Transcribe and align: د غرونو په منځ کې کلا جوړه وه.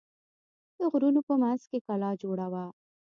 د 0.77 0.79
غرونو 0.91 1.21
په 1.27 1.33
منځ 1.41 1.61
کې 1.69 1.79
کلا 1.87 2.11
جوړه 2.21 2.47
وه. 2.53 2.65